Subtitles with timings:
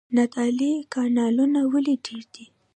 [0.15, 2.45] نادعلي کانالونه ولې ډیر دي؟